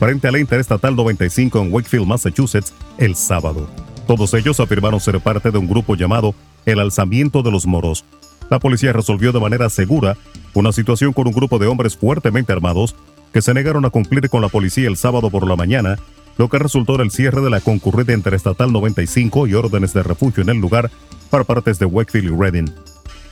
[0.00, 3.70] frente a la Interestatal 95 en Wakefield, Massachusetts, el sábado.
[4.08, 6.34] Todos ellos afirmaron ser parte de un grupo llamado
[6.66, 8.04] El Alzamiento de los Moros,
[8.52, 10.16] la policía resolvió de manera segura
[10.54, 12.94] una situación con un grupo de hombres fuertemente armados
[13.32, 15.98] que se negaron a cumplir con la policía el sábado por la mañana,
[16.36, 20.42] lo que resultó en el cierre de la concurrida Interestatal 95 y órdenes de refugio
[20.42, 20.90] en el lugar
[21.30, 22.70] para partes de Wakefield y Reading.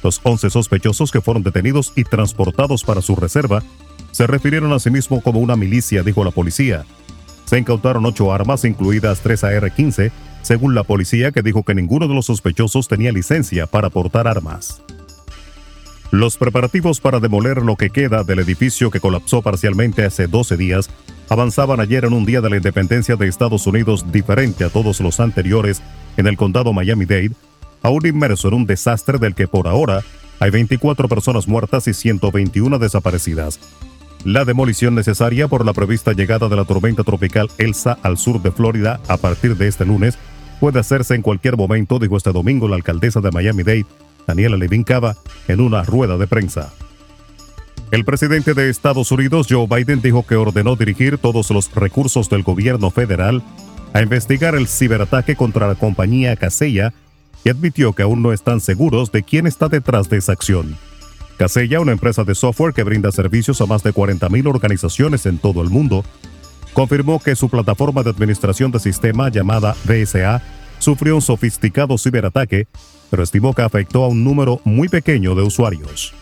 [0.03, 3.63] Los 11 sospechosos que fueron detenidos y transportados para su reserva
[4.13, 6.87] se refirieron a sí mismos como una milicia, dijo la policía.
[7.45, 12.15] Se incautaron ocho armas, incluidas tres AR-15, según la policía que dijo que ninguno de
[12.15, 14.81] los sospechosos tenía licencia para portar armas.
[16.11, 20.91] Los preparativos para demoler lo que queda del edificio que colapsó parcialmente hace 12 días
[21.29, 25.21] avanzaban ayer en un día de la independencia de Estados Unidos diferente a todos los
[25.21, 25.81] anteriores
[26.17, 27.31] en el condado Miami-Dade,
[27.83, 30.03] aún inmerso en un desastre del que por ahora
[30.41, 33.61] hay 24 personas muertas y 121 desaparecidas.
[34.25, 38.51] La demolición necesaria por la prevista llegada de la tormenta tropical Elsa al sur de
[38.51, 40.19] Florida a partir de este lunes
[40.59, 43.87] puede hacerse en cualquier momento, dijo este domingo la alcaldesa de Miami-Dade,
[44.31, 45.17] Daniela Levin Cava,
[45.49, 46.73] en una rueda de prensa.
[47.91, 52.45] El presidente de Estados Unidos, Joe Biden, dijo que ordenó dirigir todos los recursos del
[52.45, 53.43] gobierno federal
[53.93, 56.95] a investigar el ciberataque contra la compañía Casella
[57.43, 60.77] y admitió que aún no están seguros de quién está detrás de esa acción.
[61.37, 65.61] Casella, una empresa de software que brinda servicios a más de 40.000 organizaciones en todo
[65.61, 66.05] el mundo,
[66.73, 70.41] confirmó que su plataforma de administración de sistema llamada DSA
[70.79, 72.69] sufrió un sofisticado ciberataque
[73.11, 76.15] pero estimó que afectó a un número muy pequeño de usuarios.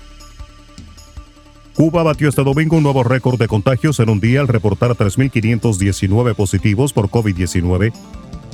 [1.74, 6.34] Cuba batió este domingo un nuevo récord de contagios en un día al reportar 3.519
[6.34, 7.92] positivos por COVID-19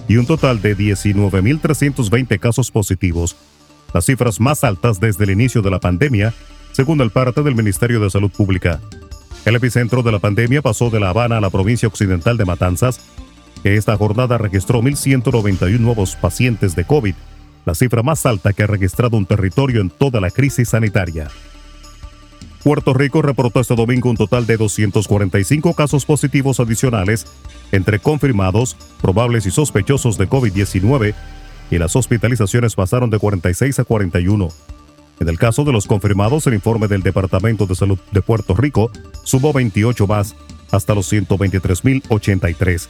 [0.09, 3.37] y un total de 19.320 casos positivos,
[3.95, 6.35] las cifras más altas desde el inicio de la pandemia,
[6.73, 8.81] según el parte del Ministerio de Salud Pública.
[9.47, 13.01] El epicentro de la pandemia pasó de La Habana a la provincia occidental de Matanzas,
[13.63, 17.15] que esta jornada registró 1.191 nuevos pacientes de COVID,
[17.65, 21.29] la cifra más alta que ha registrado un territorio en toda la crisis sanitaria.
[22.63, 27.27] Puerto Rico reportó este domingo un total de 245 casos positivos adicionales
[27.73, 31.15] entre confirmados, probables y sospechosos de COVID-19,
[31.71, 34.49] y las hospitalizaciones pasaron de 46 a 41.
[35.21, 38.91] En el caso de los confirmados, el informe del Departamento de Salud de Puerto Rico
[39.23, 40.35] sumó 28 más,
[40.71, 42.89] hasta los 123.083.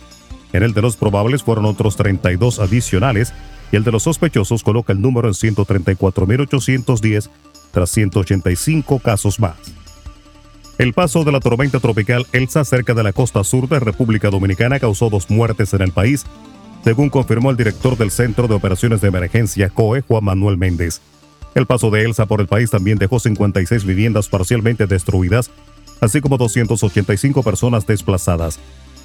[0.53, 3.33] En el de los probables fueron otros 32 adicionales,
[3.75, 7.29] y el de los sospechosos coloca el número en 134.810
[7.73, 9.57] tras 185 casos más.
[10.79, 14.79] El paso de la tormenta tropical Elsa cerca de la costa sur de República Dominicana
[14.79, 16.25] causó dos muertes en el país,
[16.85, 21.01] según confirmó el director del Centro de Operaciones de Emergencia COE, Juan Manuel Méndez.
[21.57, 25.51] El paso de Elsa por el país también dejó 56 viviendas parcialmente destruidas,
[26.01, 28.61] así como 285 personas desplazadas.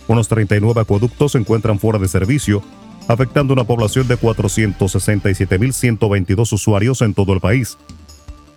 [0.07, 2.61] Unos 39 acueductos se encuentran fuera de servicio
[3.09, 7.77] afectando una población de 467.122 usuarios en todo el país.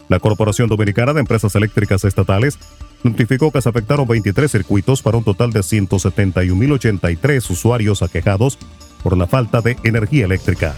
[0.08, 2.58] La Corporación Dominicana de Empresas Eléctricas Estatales
[3.02, 8.58] notificó que se afectaron 23 circuitos para un total de 171.083 usuarios aquejados
[9.02, 10.74] por la falta de energía eléctrica.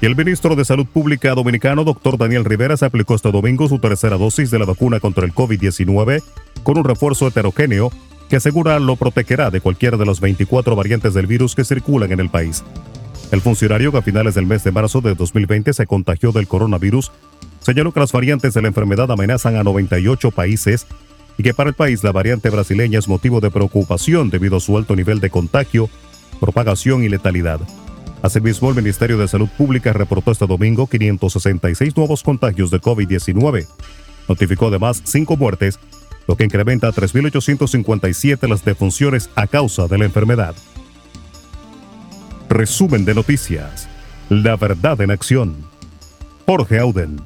[0.00, 3.80] Y el ministro de Salud Pública dominicano, doctor Daniel Rivera, se aplicó este domingo su
[3.80, 6.22] tercera dosis de la vacuna contra el COVID-19
[6.62, 7.90] con un refuerzo heterogéneo
[8.28, 12.20] que asegura lo protegerá de cualquiera de las 24 variantes del virus que circulan en
[12.20, 12.64] el país.
[13.32, 17.12] El funcionario que a finales del mes de marzo de 2020 se contagió del coronavirus
[17.60, 20.86] señaló que las variantes de la enfermedad amenazan a 98 países
[21.36, 24.76] y que para el país la variante brasileña es motivo de preocupación debido a su
[24.76, 25.90] alto nivel de contagio,
[26.40, 27.60] propagación y letalidad.
[28.22, 33.66] Asimismo, el Ministerio de Salud Pública reportó este domingo 566 nuevos contagios de COVID-19.
[34.28, 35.78] Notificó además cinco muertes
[36.26, 40.54] lo que incrementa a 3.857 las defunciones a causa de la enfermedad.
[42.48, 43.88] Resumen de noticias.
[44.28, 45.56] La verdad en acción.
[46.46, 47.20] Jorge Auden.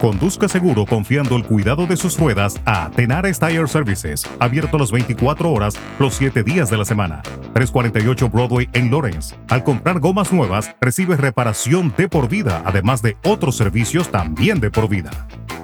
[0.00, 5.50] Conduzca seguro confiando el cuidado de sus ruedas a Tenares Tire Services, abierto las 24
[5.50, 7.22] horas, los 7 días de la semana.
[7.54, 9.34] 348 Broadway en Lawrence.
[9.48, 14.70] Al comprar gomas nuevas, recibe reparación de por vida, además de otros servicios también de
[14.70, 15.10] por vida.